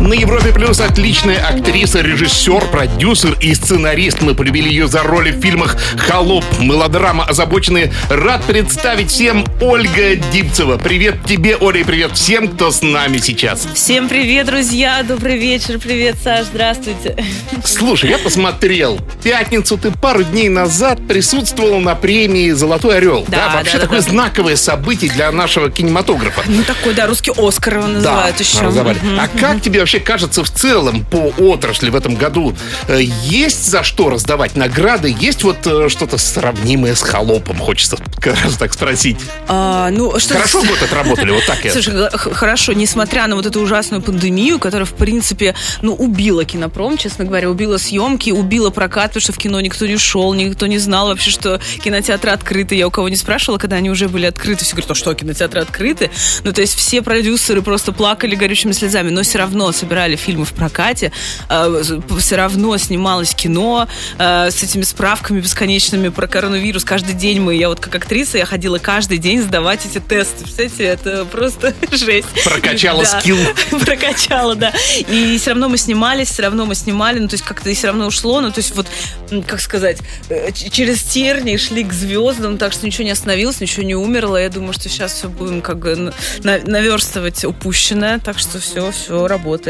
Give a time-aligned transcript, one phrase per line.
[0.00, 4.22] На Европе Плюс отличная актриса, режиссер, продюсер и сценарист.
[4.22, 7.92] Мы полюбили ее за роли в фильмах «Холоп», мелодрама «Озабоченные».
[8.08, 10.78] Рад представить всем Ольга Дипцева.
[10.78, 13.66] Привет тебе, Оля, и привет всем, кто с нами сейчас.
[13.74, 15.02] Всем привет, друзья!
[15.02, 15.80] Добрый вечер!
[15.80, 16.46] Привет, Саш!
[16.46, 17.16] Здравствуйте!
[17.64, 18.98] Слушай, я посмотрел.
[18.98, 23.24] В пятницу ты пару дней назад присутствовал на премии «Золотой орел».
[23.26, 24.08] Да, вообще да, да, такое да.
[24.08, 26.44] знаковое событие для нашего кинематографа.
[26.46, 28.60] Ну, такой, да, русский Оскар его называют еще.
[28.60, 28.98] разобрали.
[29.18, 32.54] А как тебе вообще кажется в целом по отрасли в этом году?
[32.88, 35.16] Э, Есть за что раздавать награды?
[35.18, 37.56] Есть вот э, что-то сравнимое с холопом?
[37.56, 39.16] Хочется как раз так спросить.
[39.46, 41.72] А, ну, что Хорошо год отработали, вот так я.
[41.78, 47.24] Слушай, хорошо, несмотря на вот эту ужасную пандемию, которая, в принципе, ну, убила кинопром, честно
[47.24, 51.06] говоря, убила съемки, убила прокат, потому что в кино никто не шел, никто не знал
[51.06, 52.74] вообще, что кинотеатры открыты.
[52.74, 55.62] Я у кого не спрашивала, когда они уже были открыты, все говорят, а что, кинотеатры
[55.62, 56.10] открыты?
[56.44, 60.52] Ну, то есть все продюсеры просто плакали горючими слезами, но все равно собирали фильмы в
[60.52, 61.12] прокате,
[62.18, 63.88] все равно снималось кино
[64.18, 66.84] э, с этими справками бесконечными про коронавирус.
[66.84, 70.44] Каждый день мы, я вот как актриса, я ходила каждый день сдавать эти тесты.
[70.44, 72.28] Представляете, это просто жесть.
[72.44, 73.20] Прокачала Да.
[73.20, 73.38] скилл.
[73.84, 74.72] Прокачала, да.
[75.08, 77.88] И все равно мы снимались, все равно мы снимали, ну, то есть как-то и все
[77.88, 78.86] равно ушло, ну, то есть вот,
[79.46, 79.98] как сказать,
[80.28, 84.36] э, через тернии шли к звездам, так что ничего не остановилось, ничего не умерло.
[84.36, 88.90] Я думаю, что сейчас все будем как бы на- на- наверстывать упущенное, так что все,
[88.90, 89.67] все работает.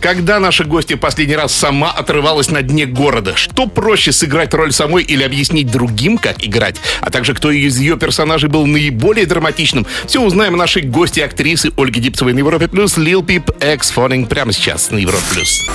[0.00, 3.36] Когда наша гостья последний раз сама отрывалась на дне города?
[3.36, 6.76] Что проще сыграть роль самой или объяснить другим, как играть?
[7.00, 9.86] А также, кто из ее персонажей был наиболее драматичным?
[10.06, 12.96] Все узнаем нашей гости актрисы Ольги Дипцевой на Европе Плюс.
[12.96, 15.70] Лил Пип Экс Фонинг прямо сейчас на Европе Плюс.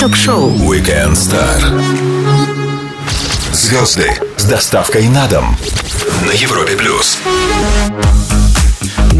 [0.00, 1.60] Ток-шоу Weekend Star.
[3.52, 5.56] Звезды с доставкой на дом.
[6.26, 7.18] На Европе Плюс.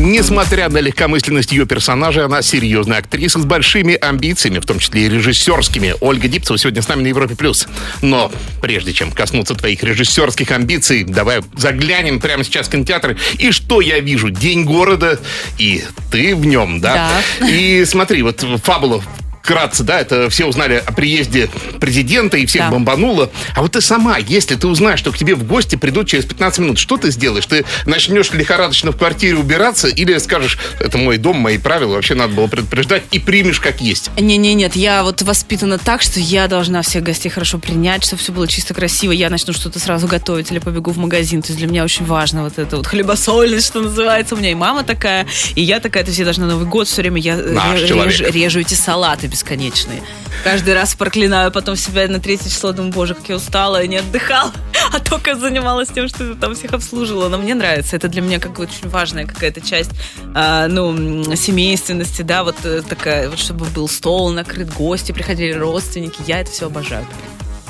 [0.05, 5.09] Несмотря на легкомысленность ее персонажа, она серьезная актриса с большими амбициями, в том числе и
[5.09, 5.95] режиссерскими.
[6.01, 7.37] Ольга Дипцева сегодня с нами на Европе+.
[7.37, 7.69] плюс.
[8.01, 13.17] Но прежде чем коснуться твоих режиссерских амбиций, давай заглянем прямо сейчас в кинотеатр.
[13.39, 14.31] И что я вижу?
[14.31, 15.21] День города,
[15.57, 17.23] и ты в нем, да?
[17.49, 19.05] И смотри, вот фабула
[19.43, 22.71] Вкратце, да, это все узнали о приезде президента и всех Да.
[22.71, 23.29] бомбануло.
[23.57, 26.61] А вот ты сама, если ты узнаешь, что к тебе в гости придут через 15
[26.61, 27.45] минут, что ты сделаешь?
[27.47, 32.35] Ты начнешь лихорадочно в квартире убираться или скажешь, это мой дом, мои правила, вообще надо
[32.35, 34.11] было предупреждать, и примешь как есть?
[34.17, 38.31] Не-не, нет, я вот воспитана так, что я должна всех гостей хорошо принять, чтобы все
[38.31, 39.11] было чисто красиво.
[39.11, 41.43] Я начну что-то сразу готовить или побегу в магазин.
[41.43, 44.37] То есть для меня очень важно вот это вот хлебосольность, что называется.
[44.37, 45.27] У меня и мама такая,
[45.57, 46.05] и я такая.
[46.05, 48.13] То есть я должна Новый год все время я Наш ре- человек.
[48.21, 50.03] режу, режу эти салаты бесконечные.
[50.45, 52.73] Каждый раз проклинаю потом себя на третье число.
[52.73, 54.53] Думаю, боже, как я устала и не отдыхала.
[54.93, 57.29] А только занималась тем, что там всех обслуживала.
[57.29, 57.97] Но мне нравится.
[57.97, 59.91] Это для меня как бы очень важная какая-то часть
[60.35, 66.21] а, ну, семейственности, да, вот э, такая, вот чтобы был стол накрыт, гости приходили, родственники.
[66.27, 67.07] Я это все обожаю.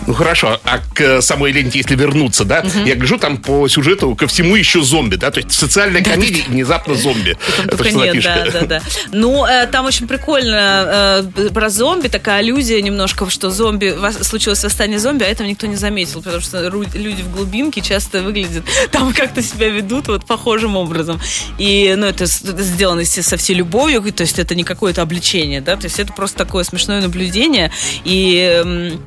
[0.07, 4.15] Ну хорошо, а к э, самой ленте, если вернуться, да, я гляжу там по сюжету
[4.17, 7.37] ко всему еще зомби, да, то есть социальная комедия внезапно зомби.
[7.67, 8.83] Это нет, да, да, да.
[9.13, 14.63] Ну, э, там очень прикольно э, про зомби, такая аллюзия немножко, что зомби, вос- случилось
[14.65, 19.13] восстание зомби, а этого никто не заметил, потому что люди в глубинке часто выглядят, там
[19.13, 21.21] как-то себя ведут вот похожим образом.
[21.59, 25.77] И, ну, это сделано, естественно, со всей любовью, то есть это не какое-то обличение, да,
[25.77, 27.71] то есть это просто такое смешное наблюдение,
[28.05, 28.99] и...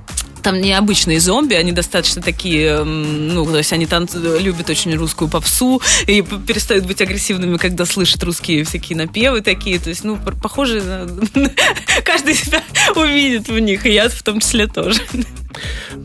[0.45, 5.81] там необычные зомби, они достаточно такие, ну, то есть они танцуют, любят очень русскую попсу
[6.06, 11.50] и перестают быть агрессивными, когда слышат русские всякие напевы такие, то есть, ну, похоже, на-
[12.03, 12.61] каждый себя
[12.95, 15.01] увидит в них, и я в том числе тоже.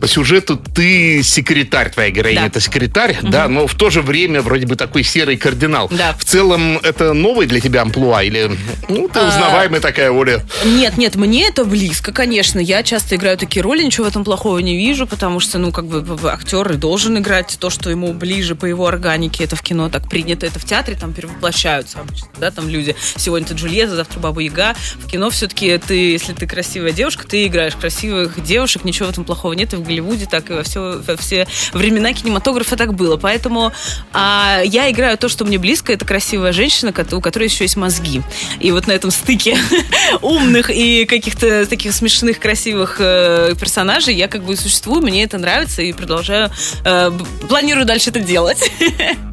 [0.00, 2.46] По сюжету ты секретарь, твоя героиня Да.
[2.46, 5.88] это секретарь, да, но в то же время вроде бы такой серый кардинал.
[5.90, 6.14] Да.
[6.16, 8.48] В целом это новый для тебя амплуа или,
[8.88, 10.44] ну, ты А, узнаваемая такая, Оля?
[10.64, 12.60] Нет, нет, мне это близко, конечно.
[12.60, 15.86] Я часто играю такие роли, ничего в этом плохого не вижу, потому что, ну, как
[15.86, 19.42] бы актер и должен играть то, что ему ближе по его органике.
[19.42, 22.94] Это в кино так принято, это в театре там перевоплощаются обычно, да, там люди.
[23.16, 24.76] Сегодня ты Джульетта, завтра Баба Яга.
[25.04, 29.24] В кино все-таки ты, если ты красивая девушка, ты играешь красивых девушек, ничего в этом
[29.24, 29.72] плохого нет.
[29.72, 33.16] И в Голливуде так, и во все, во все времена кинематографа так было.
[33.16, 33.72] Поэтому
[34.12, 35.92] а, я играю то, что мне близко.
[35.92, 38.22] Это красивая женщина, у которой еще есть мозги.
[38.60, 39.58] И вот на этом стыке
[40.22, 45.82] умных и каких-то таких смешных, красивых э, персонажей я как бы существую, мне это нравится
[45.82, 46.50] и продолжаю,
[46.84, 47.10] э,
[47.48, 48.70] планирую дальше это делать.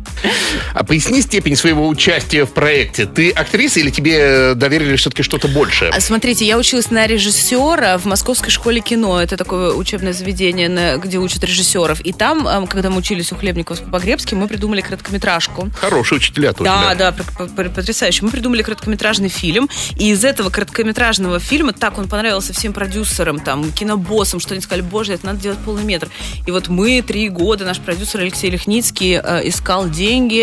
[0.74, 3.06] А поясни степень своего участия в проекте.
[3.06, 5.92] Ты актриса или тебе доверили все-таки что-то большее?
[5.92, 9.22] А, Смотрите, я училась на режиссера в Московской школе кино.
[9.22, 12.02] Это такое учебное заведение, где учат режиссеров.
[12.02, 15.70] И там, когда мы учились у Хлебникова с Погребским, мы придумали короткометражку.
[15.76, 16.66] Хорошие учителя тут.
[16.66, 17.14] Да, да,
[17.56, 18.26] потрясающе.
[18.26, 23.72] Мы придумали короткометражный фильм, и из этого короткометражного фильма так он понравился всем продюсерам, там,
[23.72, 26.10] кинобоссам, что они сказали, боже, это надо делать полный метр.
[26.46, 30.37] И вот мы три года, наш продюсер Алексей Лихницкий э, искал деньги,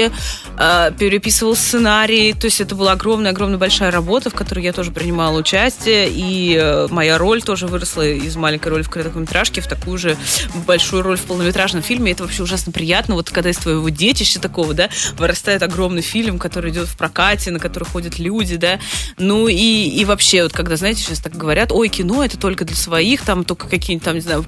[0.58, 5.38] э, переписывал сценарий, то есть это была огромная-огромная большая работа, в которой я тоже принимала
[5.38, 10.16] участие, и э, моя роль тоже выросла из маленькой роли в короткометражке в такую же
[10.66, 12.12] большую роль в полнометражном фильме.
[12.12, 14.88] Это вообще ужасно приятно, вот когда из твоего детища такого, да,
[15.18, 18.78] вырастает огромный фильм, который идет в прокате, на который ходят люди, да.
[19.18, 22.76] Ну и, и вообще, вот когда, знаете, сейчас так говорят, ой, кино это только для
[22.76, 24.44] своих, там только какие-нибудь там, не знаю,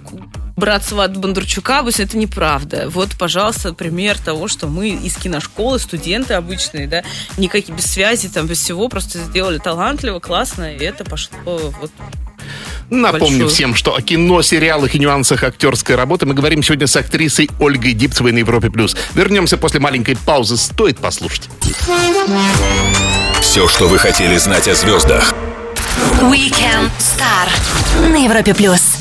[0.57, 2.89] брат сват Бондарчука, пусть это неправда.
[2.89, 7.03] Вот, пожалуйста, пример того, что мы из киношколы, студенты обычные, да,
[7.37, 11.91] никакие без связи, там, без всего, просто сделали талантливо, классно, и это пошло вот
[12.89, 13.49] Напомню большую.
[13.49, 17.93] всем, что о кино, сериалах и нюансах актерской работы мы говорим сегодня с актрисой Ольгой
[17.93, 18.71] Дипцевой на Европе+.
[18.71, 18.97] плюс.
[19.15, 20.57] Вернемся после маленькой паузы.
[20.57, 21.49] Стоит послушать.
[23.41, 25.35] Все, что вы хотели знать о звездах.
[26.21, 28.96] Weekend Star на Европе плюс.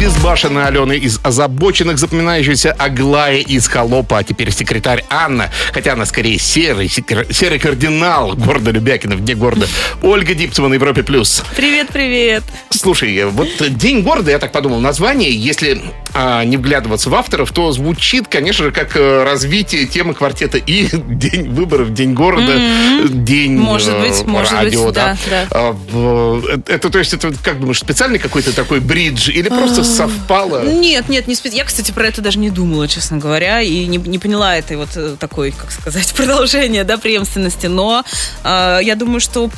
[0.00, 6.38] Безбашенная Алена из озабоченных, запоминающаяся Аглая из Холопа, а теперь секретарь Анна, хотя она скорее
[6.38, 9.66] серый, секр- серый кардинал города Любякина, вне города.
[10.00, 11.02] Ольга Дипцева на Европе+.
[11.02, 11.42] плюс.
[11.54, 12.44] Привет-привет.
[12.70, 15.82] Слушай, вот День города, я так подумал, название, если
[16.14, 20.88] а, не вглядываться в авторов, то звучит, конечно же, как э, развитие темы квартета и
[20.92, 22.58] День выборов, День города,
[23.06, 25.46] День Может э, быть, может радио, быть, да, да.
[25.50, 30.62] А, в- Это, то есть, это, как думаешь, специальный какой-то такой бридж или просто совпало?
[30.64, 33.98] Нет, нет, не спец- Я, кстати, про это даже не думала, честно говоря, и не,
[33.98, 37.66] не поняла этой вот э, такой, как сказать, продолжения, да, преемственности.
[37.66, 38.04] Но
[38.44, 39.50] э, я думаю, что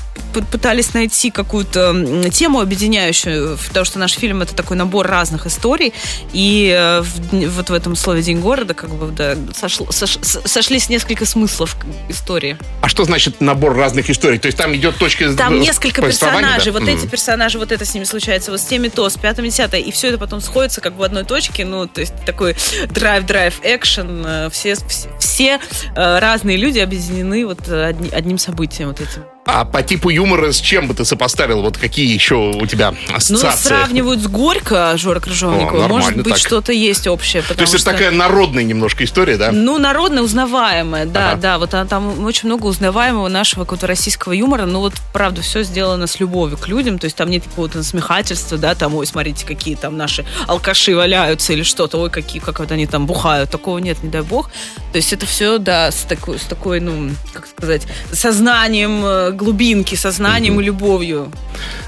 [0.50, 5.92] пытались найти какую-то тему объединяющую, потому что наш фильм это такой набор разных историй,
[6.32, 10.88] и э, в вот в этом слове День города как бы да, сошло- сош- сошлись
[10.88, 11.76] несколько смыслов
[12.08, 12.56] истории.
[12.80, 14.38] А что значит набор разных историй?
[14.38, 16.78] То есть там идет точка Там э, несколько персонажей, да?
[16.80, 16.96] вот М.
[16.96, 19.92] эти персонажи, вот это с ними случается, вот с теми то, с пятым, десятое, и
[19.92, 22.54] все это потом сходится как в одной точке, ну, то есть такой
[22.90, 25.60] драйв-драйв экшен, э, все, все, все,
[25.96, 29.24] э, разные люди объединены вот одни- одним событием вот этим.
[29.44, 31.62] А по типу юмора с чем бы ты сопоставил?
[31.62, 33.68] Вот какие еще у тебя Ну, ассоциации?
[33.68, 37.90] сравнивают с Горько Жора Крыжовникова, О, может быть, что-то есть общее, То есть это что...
[37.90, 39.50] такая народная немножко история, да?
[39.50, 41.40] Ну, народно узнаваемое, да, Ага.
[41.40, 41.58] да.
[41.58, 44.64] Вот а, там очень много узнаваемого нашего какого-то российского юмора.
[44.64, 47.00] Ну, вот, правда, все сделано с любовью к людям.
[47.00, 51.52] То есть там нет какого-то насмехательства, да, там, ой, смотрите, какие там наши алкаши валяются
[51.52, 53.50] или что-то, ой, какие, как вот они там бухают.
[53.50, 54.50] Такого нет, не дай бог.
[54.92, 59.94] То есть это все, да, с такой, с такой, ну, как сказать, сознанием э, глубинки,
[59.94, 61.30] сознанием и любовью.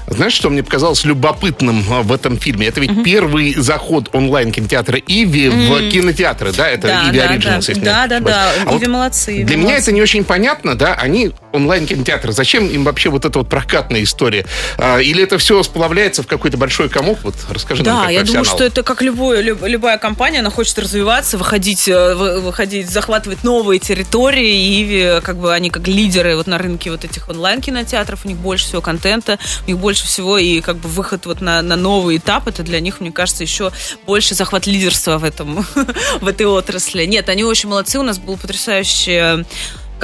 [0.07, 2.67] Знаешь, что мне показалось любопытным а, в этом фильме?
[2.67, 6.67] Это ведь первый заход онлайн-кинотеатра Иви в кинотеатры, да?
[6.67, 7.55] Это Да, Иви да, Originals, да.
[7.57, 8.51] если Да, да, да.
[8.65, 9.83] А вот Иви молодцы, Иви Для меня молодцы.
[9.83, 10.93] это не очень понятно, да?
[10.93, 12.31] Они онлайн-кинотеатры.
[12.31, 14.45] Зачем им вообще вот эта вот прокатная история?
[14.77, 17.19] А, Или это все сплавляется в какой-то большой комок?
[17.23, 20.77] Вот расскажи нам, Да, я думаю, что это как любое, люб- любая компания, она хочет
[20.79, 26.35] развиваться, выходить, э, вы- выходить, захватывать новые территории, и э, как бы они как лидеры
[26.35, 30.37] вот на рынке вот этих онлайн-кинотеатров, у них больше всего контента, у них больше всего
[30.37, 33.71] и как бы выход вот на, на новый этап, это для них, мне кажется, еще
[34.05, 35.65] больше захват лидерства в этом,
[36.21, 37.05] в этой отрасли.
[37.05, 39.45] Нет, они очень молодцы, у нас был потрясающий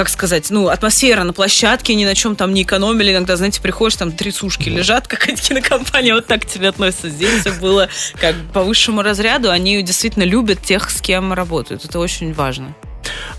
[0.02, 3.12] как сказать, ну, атмосфера на площадке, ни на чем там не экономили.
[3.12, 7.08] Иногда, знаете, приходишь, там три сушки лежат, какая-то кинокомпания вот так к тебе относится.
[7.08, 7.88] Здесь все было
[8.20, 9.48] как по высшему разряду.
[9.52, 11.84] Они действительно любят тех, с кем работают.
[11.84, 12.74] Это очень важно.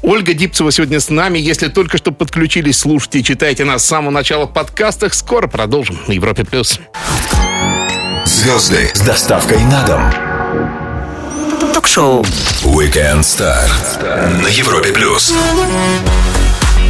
[0.02, 1.38] Ольга Дипцева сегодня с нами.
[1.38, 5.14] Если только что подключились, слушайте и читайте нас с самого начала в подкастах.
[5.14, 6.46] Скоро продолжим на Европе+.
[6.46, 6.80] плюс.
[8.24, 10.14] Звезды с доставкой на дом.
[11.74, 12.24] Ток-шоу
[12.64, 13.68] Weekend Star
[14.42, 15.34] на Европе плюс.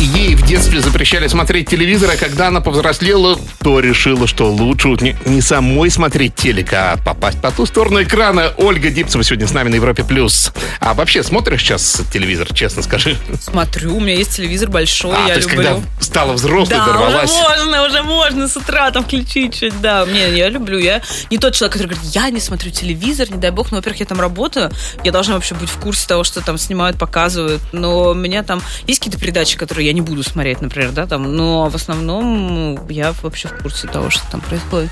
[0.03, 5.15] Ей в детстве запрещали смотреть телевизор, а когда она повзрослела, то решила, что лучше не,
[5.25, 8.51] не самой смотреть телек, а попасть по ту сторону экрана.
[8.57, 10.03] Ольга Дипцева сегодня с нами на Европе+.
[10.03, 10.51] плюс.
[10.81, 13.15] А вообще смотришь сейчас телевизор, честно скажи?
[13.41, 15.63] Смотрю, у меня есть телевизор большой, а, я то есть люблю.
[15.69, 17.31] когда стала взрослой, Да, дорвалась.
[17.31, 19.75] уже можно, уже можно с утра там включить что-то.
[19.81, 20.79] Да, мне, я люблю.
[20.79, 23.71] Я не тот человек, который говорит, я не смотрю телевизор, не дай бог.
[23.71, 24.69] Но, во-первых, я там работаю,
[25.05, 27.61] я должна вообще быть в курсе того, что там снимают, показывают.
[27.71, 31.35] Но у меня там есть какие-то передачи, которые я не буду смотреть, например, да, там.
[31.35, 34.91] Но в основном я вообще в курсе того, что там происходит.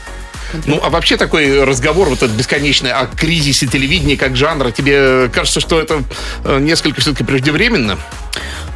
[0.65, 5.59] Ну, а вообще такой разговор вот этот бесконечный о кризисе телевидения как жанра, тебе кажется,
[5.59, 6.03] что это
[6.43, 7.97] э, несколько все-таки преждевременно?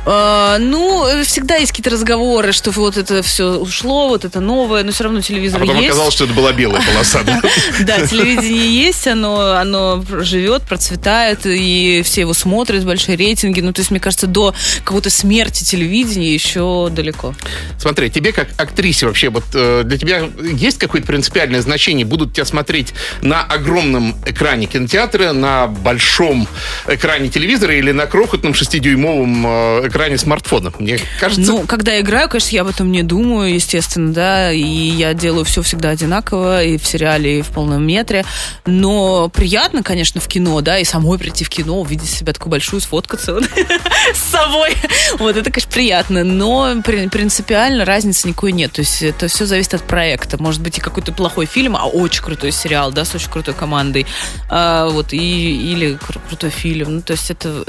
[0.06, 4.92] А, ну, всегда есть какие-то разговоры, что вот это все ушло, вот это новое, но
[4.92, 5.90] все равно телевизор А потом есть.
[5.90, 7.24] оказалось, что это была белая полоса.
[7.24, 7.42] да?
[8.08, 13.62] Телевидение есть, оно, оно живет, процветает, и все его смотрят, большие рейтинги.
[13.62, 17.34] Ну, то есть, мне кажется, до какой-то смерти телевидения еще далеко.
[17.80, 22.06] Смотри, тебе как актрисе вообще, вот э, для тебя есть какое-то принципиальное значение?
[22.06, 26.48] Будут тебя смотреть на огромном экране кинотеатра, на большом
[26.88, 30.72] экране телевизора или на крохотном шестидюймовом э, экране смартфона?
[30.80, 34.62] Мне кажется, Ну, когда я играю, конечно, я об этом не думаю, естественно, да, и
[34.62, 38.26] я делаю все всегда одинаково, и в сериале, и в полном метре,
[38.66, 42.82] но приятно, конечно, в кино, да, и самой прийти в кино, увидеть себя такую большую,
[42.82, 43.44] сфоткаться вот
[44.14, 44.76] с собой,
[45.20, 49.74] вот, это, конечно, приятно, но при- принципиально разницы никакой нет, то есть это все зависит
[49.76, 53.30] от проекта, может быть и какой-то плохой фильм, а очень крутой сериал, да, с очень
[53.30, 54.06] крутой командой,
[54.50, 57.64] А, вот, и, или кру- крутой фильм, ну, то есть это...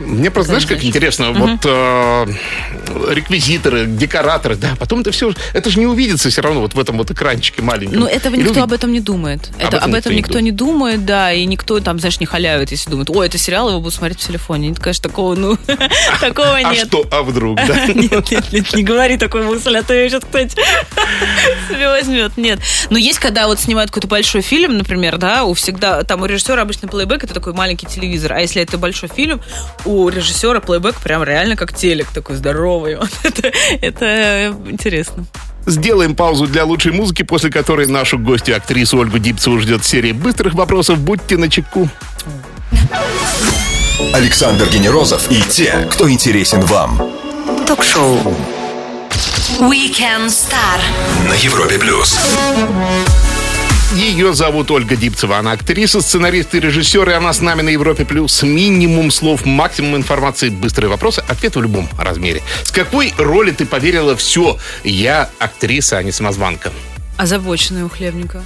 [0.00, 2.26] Мне просто, знаешь, как интересно, вот э,
[3.10, 6.98] реквизиторы, декораторы, да, потом это все, это же не увидится все равно вот в этом
[6.98, 8.00] вот экранчике маленьком.
[8.00, 9.50] Ну, этого никто люди- об этом не думает.
[9.58, 12.26] Это, этом об этом никто никто не не думает, да, и никто там, знаешь, не
[12.26, 14.68] халявит, если думает, ой, это сериал, его будут смотреть в телефоне.
[14.68, 15.56] Нет, конечно, такого, ну,
[16.20, 16.88] такого А нет.
[16.88, 17.86] что, а вдруг, да?
[17.94, 20.54] Нет, нет, нет, не говори такой мысль, а то ее сейчас кто-нибудь
[21.68, 22.36] себе возьмет.
[22.36, 22.60] Нет.
[22.90, 26.62] Но есть, когда вот снимают какой-то большой фильм, например, да, у всегда, там у режиссера
[26.62, 29.40] обычно плейбэк, это такой маленький телевизор, а если это большой фильм,
[29.84, 32.96] у режиссера плейбэк прям реально как телек такой здоровый.
[33.02, 35.24] Вот это, это интересно.
[35.66, 40.54] Сделаем паузу для лучшей музыки, после которой нашу гостью, актрису Ольгу Дипцеву, ждет серия быстрых
[40.54, 40.98] вопросов.
[40.98, 41.88] Будьте начеку.
[44.12, 47.00] Александр Генерозов и те, кто интересен вам.
[47.66, 48.18] Ток-шоу.
[49.60, 50.80] Weekend Star.
[51.28, 52.18] На Европе плюс.
[53.94, 55.36] Ее зовут Ольга Дипцева.
[55.36, 58.42] Она актриса, сценарист и режиссер, и она с нами на Европе Плюс.
[58.42, 62.42] Минимум слов, максимум информации, быстрые вопросы, ответ в любом размере.
[62.64, 64.56] С какой роли ты поверила все?
[64.82, 66.72] Я актриса, а не самозванка.
[67.18, 68.42] Озабоченная у хлебника.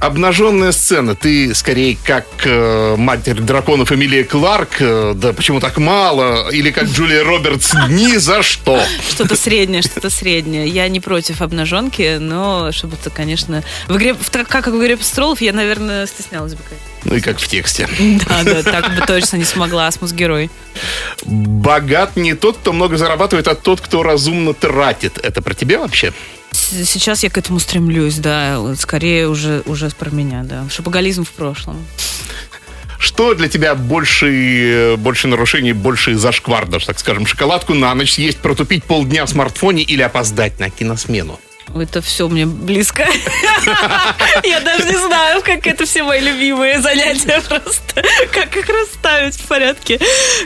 [0.00, 1.14] Обнаженная сцена.
[1.16, 6.50] Ты скорее как э, матерь драконов Эмилия Кларк, э, да почему так мало?
[6.50, 8.80] Или как Джулия Робертс, ни за что.
[9.10, 10.68] Что-то среднее, что-то среднее.
[10.68, 13.64] Я не против обнаженки, но чтобы это, конечно...
[13.88, 16.60] В игре, в- так как в игре престолов, я, наверное, стеснялась бы.
[17.04, 17.88] Ну и как в тексте.
[18.28, 20.50] Да, да, так бы точно не смогла, асмус-герой.
[21.24, 25.18] Богат не тот, кто много зарабатывает, а тот, кто разумно тратит.
[25.18, 26.12] Это про тебя вообще?
[26.52, 28.74] Сейчас я к этому стремлюсь, да.
[28.76, 30.64] Скорее уже, уже про меня, да.
[30.70, 31.84] Шопоголизм в прошлом.
[32.98, 37.26] Что для тебя больше, больше нарушений, больше зашквар, даже так скажем?
[37.26, 41.38] Шоколадку на ночь съесть, протупить полдня в смартфоне или опоздать на киносмену?
[41.74, 43.06] Это все мне близко.
[44.44, 48.02] Я даже не знаю, как это все мои любимые занятия просто.
[48.32, 50.00] Как их расставить в порядке.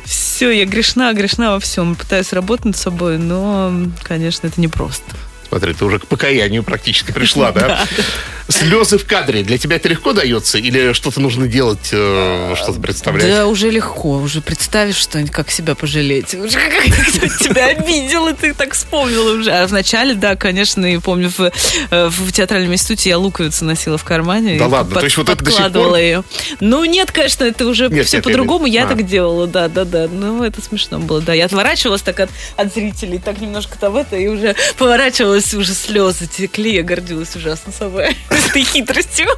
[0.05, 1.95] Все, я грешна, грешна во всем.
[1.95, 5.15] Пытаюсь работать над собой, но, конечно, это непросто.
[5.53, 7.87] Смотри, ты уже к покаянию практически пришла, да?
[8.53, 9.43] Слезы в кадре.
[9.43, 10.59] Для тебя это легко дается?
[10.59, 13.27] Или что-то нужно делать, э, что-то представлять?
[13.27, 14.17] Да, уже легко.
[14.19, 16.35] Уже представишь что-нибудь, как себя пожалеть.
[16.43, 19.51] Уже как тебя обидел, и ты так вспомнила уже.
[19.51, 21.51] А вначале, да, конечно, и помню, в,
[21.91, 24.59] э, в театральном институте я луковицу носила в кармане.
[24.59, 24.97] Да ладно?
[24.97, 26.23] То есть вот это подкладывала ее.
[26.61, 28.67] Ну, нет, конечно, это уже Нет, все по-другому.
[28.67, 28.75] нет.
[28.75, 28.89] Я А.
[28.89, 30.09] так делала, да, да, да.
[30.09, 31.33] Ну, это смешно было, да.
[31.33, 36.27] Я отворачивалась так от, от зрителей, так немножко там это, и уже поворачивалась, уже слезы
[36.27, 36.75] текли.
[36.75, 38.17] Я гордилась ужасно собой.
[38.47, 39.29] Этой хитростью.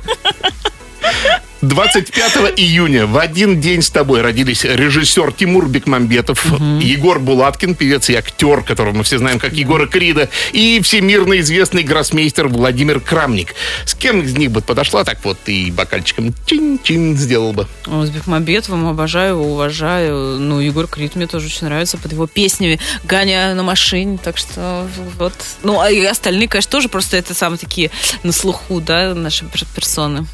[1.69, 6.45] 25 июня в один день с тобой родились режиссер Тимур Бекмамбетов,
[6.81, 11.83] Егор Булаткин, певец и актер, которого мы все знаем как Егора Крида, и всемирно известный
[11.83, 13.55] гроссмейстер Владимир Крамник.
[13.87, 17.67] С кем из них бы подошла так вот и бокальчиком чин-чин сделал бы?
[17.87, 20.39] С Бекмамбетовым обожаю уважаю.
[20.39, 24.87] Ну, Егор Крид мне тоже очень нравится под его песнями «Гоня на машине», так что
[25.19, 25.35] вот.
[25.63, 27.91] Ну, а и остальные, конечно, тоже просто это самые такие
[28.23, 30.27] на слуху, да, наши пер- персоны.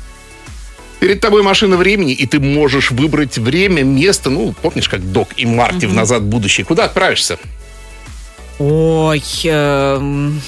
[1.01, 5.47] Перед тобой машина времени, и ты можешь выбрать время, место, ну, помнишь, как Док и
[5.47, 6.67] Марти в «Назад в будущее».
[6.67, 7.39] Куда отправишься?
[8.59, 10.41] Ой, эм,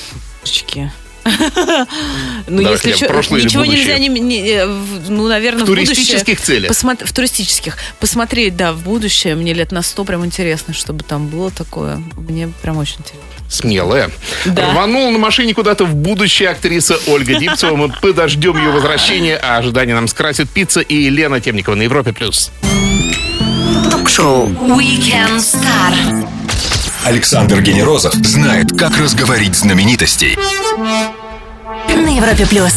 [0.42, 0.92] божечки.
[2.48, 4.66] Ну, если ничего нельзя, не, не- э,
[5.08, 6.72] ну, наверное, В туристических целях?
[6.76, 7.78] В туристических.
[8.00, 9.36] Посмотреть, да, в будущее.
[9.36, 12.02] Мне лет на сто прям интересно, чтобы там было такое.
[12.16, 13.22] Мне прям очень интересно.
[13.52, 14.10] Смелая.
[14.46, 14.72] Да.
[14.72, 17.76] Рванула на машине куда-то в будущее актриса Ольга Дипцева.
[17.76, 22.14] Мы подождем ее возвращения, а ожидание нам скрасит пицца и Лена Темникова на Европе+.
[22.14, 22.50] плюс.
[23.90, 24.48] Ток-шоу.
[24.48, 26.26] Weekend Star.
[27.04, 30.38] Александр Генерозов знает, как разговорить знаменитостей.
[31.88, 32.72] на Европе плюс.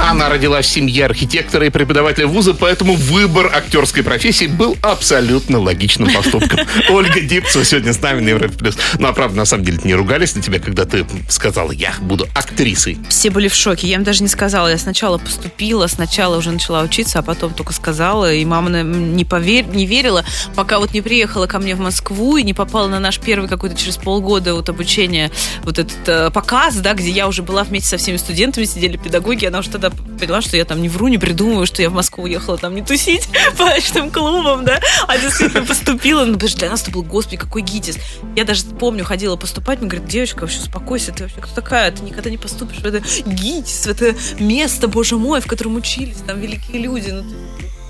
[0.00, 6.12] Она родилась в семье архитектора и преподавателя вуза, поэтому выбор актерской профессии был абсолютно логичным
[6.12, 6.60] поступком.
[6.90, 8.76] Ольга Дипцева сегодня с нами на Европе Плюс.
[8.98, 12.26] Ну, а правда, на самом деле, не ругались на тебя, когда ты сказала, я буду
[12.34, 12.98] актрисой.
[13.08, 13.86] Все были в шоке.
[13.86, 14.68] Я им даже не сказала.
[14.68, 18.32] Я сначала поступила, сначала уже начала учиться, а потом только сказала.
[18.32, 19.66] И мама не, повер...
[19.68, 20.24] не верила,
[20.54, 23.76] пока вот не приехала ко мне в Москву и не попала на наш первый какой-то
[23.76, 25.30] через полгода вот обучение,
[25.62, 29.46] вот этот э, показ, да, где я уже была вместе со всеми студентами, сидели педагоги,
[29.46, 32.24] она уже тогда поняла, что я там не вру, не придумываю, что я в Москву
[32.24, 36.24] уехала там не тусить по ночным клубам, да, а действительно поступила.
[36.24, 37.98] Ну, потому что для нас это был, господи, какой ГИТИС.
[38.36, 41.90] Я даже помню, ходила поступать, мне говорят, девочка, вообще успокойся, ты вообще кто такая?
[41.90, 46.16] Ты никогда не поступишь в это ГИТИС, в это место, боже мой, в котором учились
[46.26, 47.10] там великие люди.
[47.10, 47.24] Ну,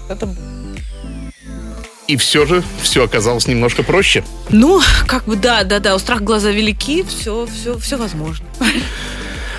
[0.08, 0.28] это
[2.06, 4.24] и все же все оказалось немножко проще.
[4.50, 8.46] Ну, как бы да, да, да, у страх глаза велики, все, все, все возможно.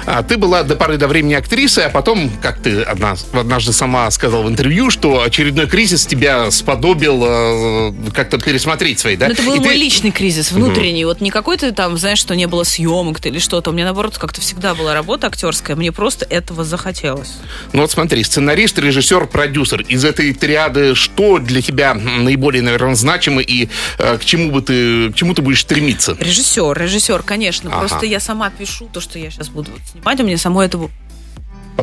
[0.05, 4.43] А, ты была до поры до времени актрисой, а потом, как ты однажды сама сказала
[4.43, 9.27] в интервью, что очередной кризис тебя сподобил э, как-то пересмотреть свои, да?
[9.27, 11.05] Но это был И мой ты- личный кризис, внутренний.
[11.05, 13.71] Вот не какой-то там, знаешь, что не было съемок или что-то.
[13.71, 15.75] У меня, наоборот, как-то всегда была работа актерская.
[15.75, 17.33] Мне просто этого захотелось.
[17.74, 19.81] Ну вот смотри, сценарист, режиссер, продюсер.
[19.81, 25.12] Из этой триады что для тебя наиболее, наверное, значимо и э, к чему бы ты,
[25.12, 26.15] к чему ты будешь стремиться?
[26.19, 27.69] Режиссер, режиссер, конечно.
[27.71, 27.79] Ага.
[27.79, 30.20] Просто я сама пишу то, что я сейчас буду снимать.
[30.20, 30.90] У меня самой это...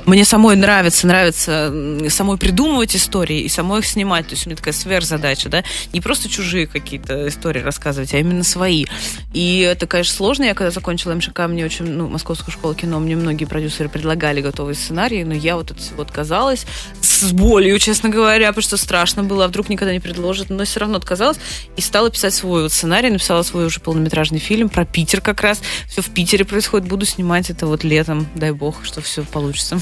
[0.06, 1.72] Мне самой нравится, нравится
[2.08, 4.26] самой придумывать истории и самой их снимать.
[4.26, 5.64] То есть у меня такая сверхзадача, да.
[5.92, 8.86] Не просто чужие какие-то истории рассказывать, а именно свои.
[9.34, 10.44] И это, конечно, сложно.
[10.44, 14.74] Я когда закончила МШК, мне очень, ну, Московскую школу кино, мне многие продюсеры предлагали готовые
[14.74, 16.66] сценарии, но я вот от всего отказалась
[17.00, 20.80] с болью, честно говоря, потому что страшно было, а вдруг никогда не предложат, но все
[20.80, 21.38] равно отказалась
[21.76, 25.60] и стала писать свой вот сценарий, написала свой уже полнометражный фильм про Питер как раз.
[25.88, 29.81] Все в Питере происходит, буду снимать это вот летом, дай бог, что все получится.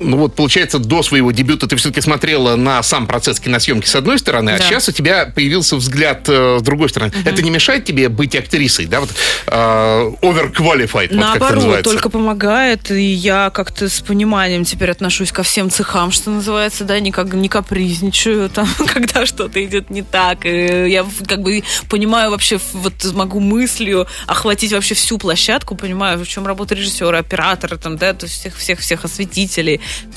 [0.00, 4.18] Ну вот, получается, до своего дебюта ты все-таки смотрела на сам процесс киносъемки с одной
[4.18, 4.64] стороны, а Да.
[4.64, 7.12] сейчас у тебя появился взгляд э, с другой стороны.
[7.24, 9.00] Это не мешает тебе быть актрисой, да?
[9.00, 9.10] Вот
[9.46, 11.90] э, overqualified, вот как это Наоборот, называется.
[11.92, 17.00] только помогает, и я как-то с пониманием теперь отношусь ко всем цехам, что называется, да,
[17.00, 20.44] не, как, не капризничаю, там, когда что-то идет не так.
[20.44, 26.28] И я как бы понимаю вообще, вот могу мыслью охватить вообще всю площадку, понимаю, в
[26.28, 29.45] чем работа режиссера, оператора, там, да, то есть всех-всех-всех осветителей.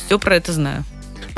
[0.06, 0.84] Все про это знаю.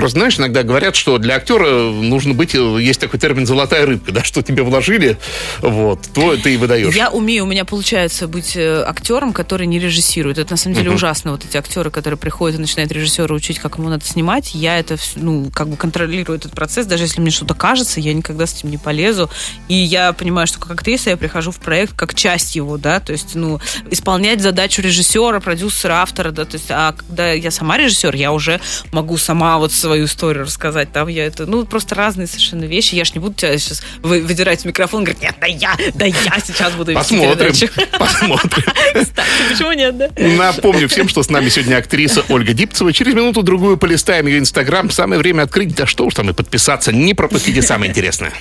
[0.02, 4.12] Просто знаешь, иногда говорят, что для актера нужно быть, э, есть такой термин «золотая рыбка»,
[4.12, 5.20] да, что тебе вложили,
[5.60, 6.96] вот, то ты и выдаешь.
[6.96, 10.40] Я умею, у меня получается быть э, актером, который не режиссирует.
[10.40, 11.34] Это на самом деле ужасно.
[11.34, 14.98] Вот эти актеры, которые приходят и начинают режиссера учить, как ему надо снимать, я это,
[15.18, 16.88] ну, как бы контролирую этот процесс.
[16.88, 19.30] Даже если мне что-то кажется, я никогда с этим не полезу.
[19.68, 23.12] И я понимаю, что как актриса я прихожу в проект как часть его, да, то
[23.12, 23.60] есть, ну,
[23.92, 28.60] исполнять задачу режиссера, продюсера, автора, да, то есть, а когда я сама режиссер, я уже
[28.92, 30.94] могу сама вот свою историю рассказать.
[30.94, 32.96] Там я это, ну, просто разные совершенно вещи.
[32.96, 36.06] Я ж не буду тебя сейчас вы- выдирать микрофон и говорить, нет, да я, да
[36.06, 37.68] я сейчас буду вести Посмотрим, передачу».
[38.00, 38.64] посмотрим.
[38.94, 40.10] Кстати, почему нет, да?
[40.16, 42.94] Напомню всем, что с нами сегодня актриса Ольга Дипцева.
[42.94, 44.90] Через минуту-другую полистаем ее инстаграм.
[44.90, 46.94] Самое время открыть, да что уж там и подписаться.
[46.94, 48.32] Не пропустите самое интересное.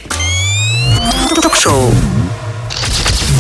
[1.43, 1.93] Ток-шоу.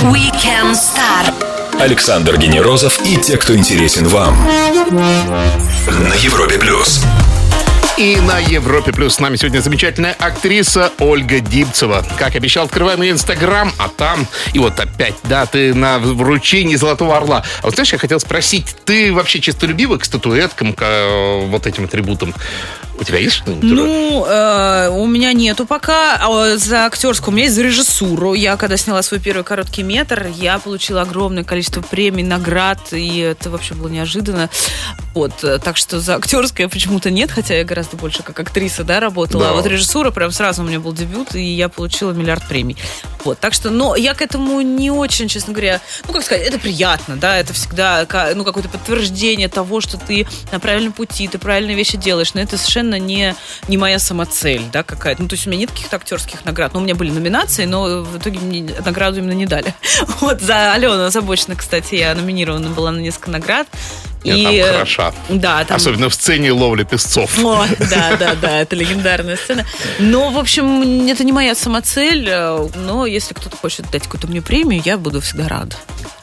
[0.03, 1.33] Weekend Star.
[1.81, 4.37] Александр Генерозов и те, кто интересен вам.
[4.90, 7.05] На Европе плюс.
[8.01, 12.03] И на Европе Плюс с нами сегодня замечательная актриса Ольга Дипцева.
[12.19, 14.27] Как обещал, открываем ее инстаграм, а там...
[14.55, 17.45] И вот опять, да, ты на вручении Золотого Орла.
[17.59, 21.85] А вот знаешь, я хотел спросить, ты вообще честолюбива к статуэткам, к э, вот этим
[21.85, 22.35] атрибутам?
[23.01, 23.65] У тебя есть что-нибудь?
[23.65, 26.19] Ну, э, у меня нету пока.
[26.21, 28.35] А за актерскую у меня есть за режиссуру.
[28.35, 33.49] Я, когда сняла свой первый короткий метр, я получила огромное количество премий, наград, и это
[33.49, 34.51] вообще было неожиданно.
[35.15, 39.01] Вот, э, так что за актерское почему-то нет, хотя я гораздо больше как актриса, да,
[39.01, 39.45] работала.
[39.45, 39.51] Да.
[39.51, 42.77] А вот режиссура, прям сразу у меня был дебют, и я получила миллиард премий.
[43.25, 46.59] Вот, так что, но я к этому не очень, честно говоря, ну, как сказать, это
[46.59, 51.77] приятно, да, это всегда, ну, какое-то подтверждение того, что ты на правильном пути, ты правильные
[51.77, 53.35] вещи делаешь, но это совершенно не,
[53.68, 55.22] не моя самоцель, да, какая-то.
[55.22, 56.74] Ну, то есть у меня нет каких-то актерских наград.
[56.74, 59.74] Ну, у меня были номинации, но в итоге мне награду именно не дали.
[60.20, 63.66] Вот, за Алену Забочина, кстати, я номинирована была на несколько наград.
[64.24, 65.14] Нет, И, там э, хороша.
[65.29, 65.76] Да, там...
[65.76, 67.38] Особенно в сцене ловли песцов.
[67.38, 69.64] О, да, да, да, это легендарная сцена.
[69.98, 74.42] Но, в общем, это не моя самоцель, э, но если кто-то хочет дать какую-то мне
[74.42, 75.76] премию, я буду всегда рада.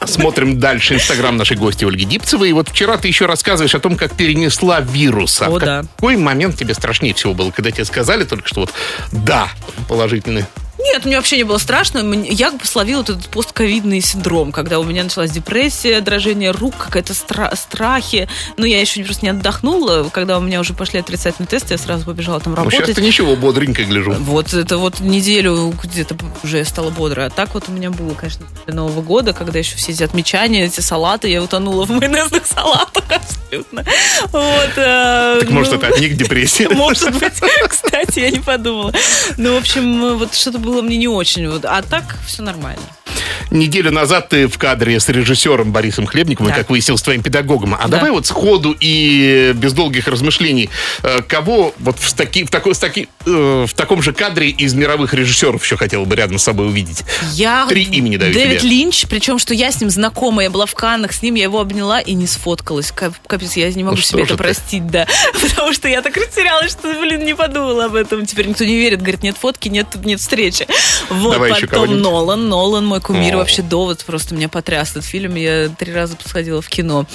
[0.08, 2.50] Смотрим дальше инстаграм нашей гости Ольги Дипцевой.
[2.50, 5.42] И вот вчера ты еще рассказываешь о том, как перенесла вирус.
[5.42, 5.82] А О, в да.
[5.82, 8.72] какой момент тебе страшнее всего было, когда тебе сказали только что вот
[9.12, 9.48] да,
[9.88, 10.44] положительный?
[10.78, 11.98] Нет, мне вообще не было страшно.
[12.24, 17.54] Я словила вот этот постковидный синдром, когда у меня началась депрессия, дрожение рук, какая-то стра-
[17.56, 18.28] страхи.
[18.56, 20.08] Но я еще просто не отдохнула.
[20.12, 22.78] Когда у меня уже пошли отрицательные тесты, я сразу побежала там Ну, работать.
[22.80, 24.12] сейчас-то ничего, бодренько гляжу.
[24.20, 27.26] Вот это вот неделю где-то уже я стала бодрой.
[27.26, 30.66] А так вот у меня было, конечно, до Нового года, когда еще все эти отмечания,
[30.66, 33.84] эти салаты, я утонула в майонезных салатах абсолютно.
[34.30, 36.68] Вот, э, Так может, ну, это от них депрессия?
[36.78, 37.32] Может быть,
[37.68, 38.92] кстати, я не подумала.
[39.36, 41.48] Ну, в общем, вот что-то было мне не очень.
[41.48, 41.64] Вот.
[41.64, 42.82] А так все нормально.
[43.50, 46.58] Неделю назад ты в кадре с режиссером Борисом Хлебниковым, Да.
[46.58, 47.74] как выяснилось, твоим педагогом.
[47.74, 47.96] А Да.
[47.98, 50.68] давай вот сходу и без долгих размышлений,
[51.02, 54.74] э, кого вот в, таки, в, такой, с таки- э, в таком же кадре из
[54.74, 57.04] мировых режиссеров еще хотела бы рядом с собой увидеть?
[57.32, 58.68] Я Три имени даю Дэвид тебе.
[58.70, 61.60] Линч, причем, что я с ним знакома, я была в Каннах с ним, я его
[61.60, 62.92] обняла и не сфоткалась.
[62.92, 64.38] Кап- Капец, я не могу Ну себе это ты?
[64.38, 65.06] простить, да.
[65.40, 68.26] Потому что я так растерялась, что, блин, не подумала об этом.
[68.26, 70.66] Теперь никто не верит, говорит, нет фотки, нет, нет встречи.
[71.08, 72.00] Вот, Давай потом.
[72.00, 73.37] Нолан, Нолан, мой кумир.
[73.38, 77.06] Вообще довод, просто меня потряс этот фильм, я три раза посходила в кино.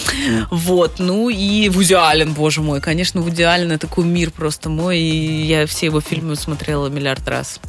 [0.49, 5.43] Вот, ну и Вуди Аллен, боже мой, конечно, Вуди Аллен это кумир просто мой, и
[5.45, 7.59] я все его фильмы смотрела миллиард раз.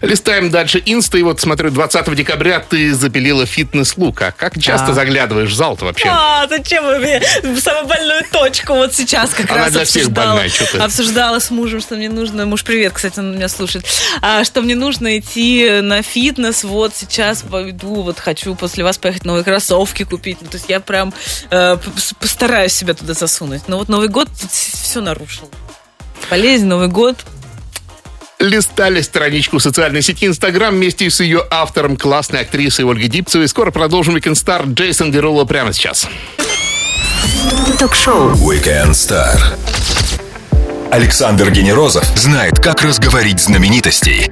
[0.00, 4.22] Листаем дальше инста, и вот смотрю, 20 декабря ты запилила фитнес-лук.
[4.22, 4.92] А как часто Да.
[4.94, 6.08] заглядываешь в зал-то вообще?
[6.10, 10.02] А, зачем вы мне в самую больную точку вот сейчас как Она раз для всех
[10.08, 13.84] обсуждала, больная, обсуждала с мужем, что мне нужно, муж, привет, кстати, он меня слушает,
[14.22, 19.24] а, что мне нужно идти на фитнес, вот сейчас пойду, вот хочу после вас поехать
[19.24, 21.12] новые кроссовки купить, ну, то есть я прям
[21.50, 21.76] э,
[22.20, 25.50] постараюсь себя туда засунуть, но вот Новый год все нарушил.
[26.30, 27.16] Болезнь, Новый год,
[28.38, 33.48] Листали страничку социальной сети Инстаграм вместе с ее автором, классной актрисой Ольгой Дипцевой.
[33.48, 36.06] Скоро продолжим Weekend Star Джейсон Деруло прямо сейчас.
[37.78, 38.32] Ток-шоу.
[38.32, 39.38] Weekend Star.
[40.90, 44.30] Александр Генерозов знает, как разговорить знаменитостей.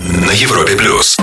[0.00, 1.18] На Европе плюс.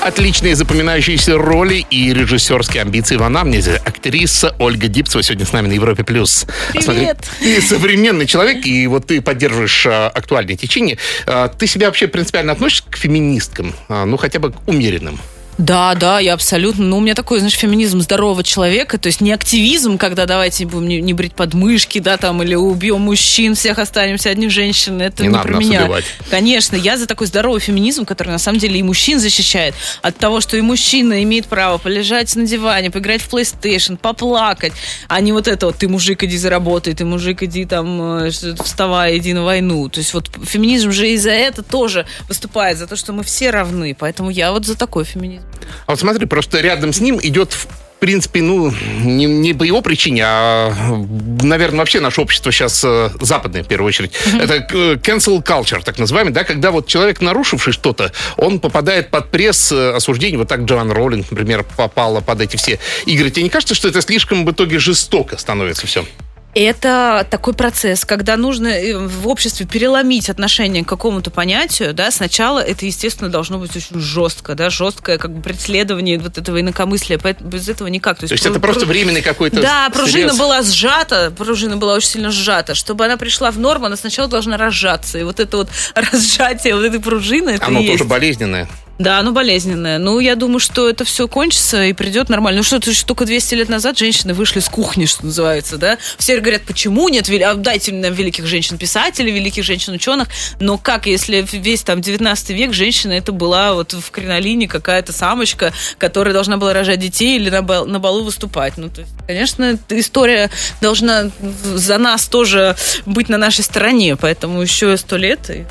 [0.00, 3.76] Отличные запоминающиеся роли и режиссерские амбиции в анамнезе.
[3.84, 6.04] Актриса Ольга Дипцева сегодня с нами на Европе+.
[6.04, 6.46] плюс.
[6.72, 7.18] Привет.
[7.38, 10.96] ты современный человек, и вот ты поддерживаешь а, актуальное течение.
[11.26, 13.74] А, ты себя вообще принципиально относишься к феминисткам?
[13.88, 15.20] А, ну, хотя бы к умеренным?
[15.60, 16.86] Да, да, я абсолютно.
[16.86, 20.88] Ну, у меня такой, знаешь, феминизм здорового человека, то есть не активизм, когда давайте будем
[20.88, 25.02] не, не брить подмышки, да, там, или убьем мужчин, всех останемся одни женщины.
[25.02, 25.84] Это Не не, надо про нас меня.
[25.84, 26.04] убивать.
[26.30, 30.40] Конечно, я за такой здоровый феминизм, который на самом деле и мужчин защищает от того,
[30.40, 34.72] что и мужчина имеет право полежать на диване, поиграть в PlayStation, поплакать,
[35.08, 39.18] а не вот это вот ты мужик, иди заработай, ты мужик, иди там, э, вставай,
[39.18, 39.90] иди на войну.
[39.90, 43.50] То есть вот феминизм же и за это тоже выступает, за то, что мы все
[43.50, 43.94] равны.
[43.98, 45.49] Поэтому я вот за такой феминизм.
[45.86, 47.66] А вот смотри, просто рядом с ним идет в
[48.00, 50.72] принципе, ну, не, не по его причине, а,
[51.42, 54.12] наверное, вообще наше общество сейчас э, западное, в первую очередь.
[54.40, 59.30] Это э, cancel culture, так называемый, да, когда вот человек, нарушивший что-то, он попадает под
[59.30, 63.30] пресс э, осуждений, вот так Джоан Роллинг, например, попала под эти все игры.
[63.30, 66.06] Тебе не кажется, что это слишком в итоге жестоко становится все?
[66.54, 72.58] Это такой процесс, когда нужно э, в обществе переломить отношение к какому-то понятию, да, сначала
[72.58, 77.50] это, естественно, должно быть очень жестко, да, жесткое как бы преследование вот этого инакомыслия, поэтому
[77.50, 78.18] без этого никак.
[78.18, 80.38] То есть это просто временный какой-то Да, пружина срез.
[80.38, 82.74] была сжата, пружина была очень сильно сжата.
[82.74, 85.18] Чтобы она пришла в норму, она сначала должна разжаться.
[85.18, 87.98] И вот это вот разжатие вот этой пружины, это Оно и есть.
[87.98, 88.68] тоже болезненное.
[89.00, 89.96] Да, оно болезненное.
[89.96, 92.58] Ну, я думаю, что это все кончится и придет нормально.
[92.58, 95.96] Ну, что, это же только 200 лет назад женщины вышли с кухни, что называется, да?
[96.18, 100.28] Все говорят, почему нет, а дайте нам великих женщин-писателей, великих женщин-ученых.
[100.60, 105.72] Но как, если весь там 19 век женщина это была вот в кринолине какая-то самочка,
[105.96, 108.76] которая должна была рожать детей или на, бал- на балу выступать?
[108.76, 110.50] Ну, то есть, конечно, история
[110.82, 111.30] должна
[111.74, 115.64] за нас тоже быть на нашей стороне, поэтому еще сто лет и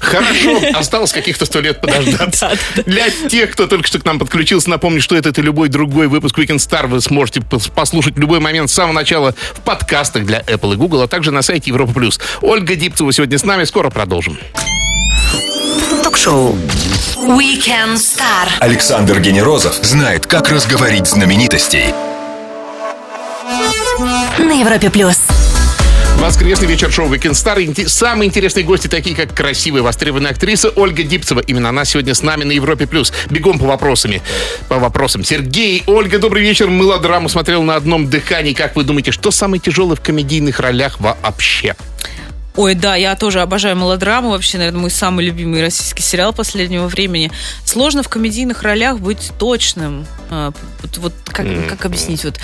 [0.00, 2.50] Хорошо, осталось каких-то сто лет подождаться.
[2.76, 5.68] Да, да, Для тех, кто только что к нам подключился, напомню, что этот и любой
[5.68, 9.60] другой выпуск Weekend Star вы сможете пос- послушать в любой момент с самого начала в
[9.60, 11.92] подкастах для Apple и Google, а также на сайте Европа+.
[11.92, 12.20] плюс.
[12.42, 14.38] Ольга Дипцева сегодня с нами, скоро продолжим.
[16.02, 16.56] Ток-шоу.
[17.16, 18.48] Weekend Star.
[18.60, 21.86] Александр Генерозов знает, как разговорить знаменитостей.
[24.38, 25.18] На Европе плюс.
[26.22, 27.56] Воскресный вечер шоу Weekend Star.
[27.58, 31.40] Инте- Самые интересные гости, такие как красивая, востребованная актриса Ольга Дипцева.
[31.40, 32.86] Именно она сегодня с нами на Европе+.
[32.86, 33.12] плюс.
[33.28, 34.22] Бегом по вопросами.
[34.68, 35.24] По вопросам.
[35.24, 36.68] Сергей, Ольга, добрый вечер.
[36.68, 38.52] Мелодраму смотрел на одном дыхании.
[38.52, 41.74] Как вы думаете, что самое тяжелое в комедийных ролях вообще?
[42.54, 44.30] Ой, да, я тоже обожаю мелодраму.
[44.30, 47.32] Вообще, наверное, мой самый любимый российский сериал последнего времени.
[47.64, 50.06] Сложно в комедийных ролях быть точным.
[50.30, 52.22] А, Вот, вот как, как объяснить?
[52.24, 52.38] Вот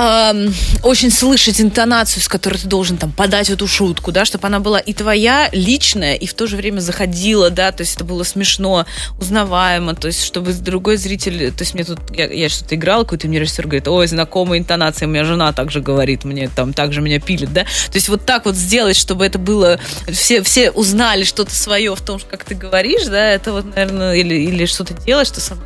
[0.00, 4.60] эм, очень слышать интонацию, с которой ты должен там подать эту шутку, да, чтобы она
[4.60, 8.22] была и твоя личная, и в то же время заходила, да, то есть это было
[8.22, 8.86] смешно,
[9.20, 13.28] узнаваемо, то есть чтобы другой зритель, то есть мне тут, я, я что-то играла, какой-то
[13.28, 17.20] мне режиссер говорит, ой, знакомая интонация, у меня жена также говорит, мне там также меня
[17.20, 19.78] пилит, да, то есть вот так вот сделать, чтобы это было,
[20.10, 24.34] все, все узнали что-то свое в том, как ты говоришь, да, это вот, наверное, или,
[24.34, 25.58] или что-то делать, что сам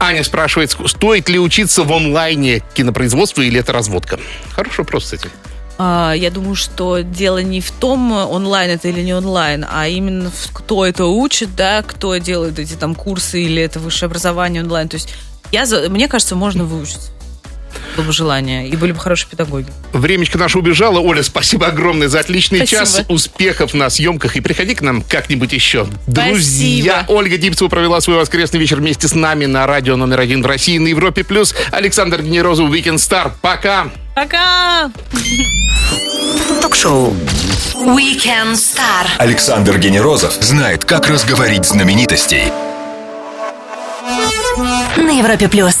[0.00, 4.18] Аня спрашивает, стоит ли учиться в онлайне кинопроизводству или это разводка?
[4.52, 5.30] Хороший вопрос, кстати.
[5.76, 10.30] А, я думаю, что дело не в том, онлайн это или не онлайн, а именно
[10.30, 14.88] в кто это учит, да, кто делает эти там курсы или это высшее образование онлайн.
[14.88, 15.14] То есть
[15.52, 17.12] я, мне кажется, можно выучиться
[17.96, 19.66] было бы желание, и были бы хорошие педагоги.
[19.92, 21.00] Времечко наше убежало.
[21.00, 22.80] Оля, спасибо огромное за отличный Спасибо.
[22.80, 23.00] час.
[23.08, 24.36] Успехов на съемках.
[24.36, 25.86] И приходи к нам как-нибудь еще.
[26.06, 27.18] Друзья, Спасибо.
[27.18, 30.78] Ольга Дипцева провела свой воскресный вечер вместе с нами на радио номер один в России
[30.78, 31.24] на Европе+.
[31.24, 31.54] плюс.
[31.72, 33.32] Александр Генерозов, Weekend Star.
[33.40, 33.88] Пока!
[34.14, 34.90] Пока!
[36.60, 37.14] Ток-шоу
[37.74, 39.06] Weekend Star.
[39.18, 42.44] Александр Генерозов знает, как разговорить знаменитостей.
[44.96, 45.76] На Европе плюс.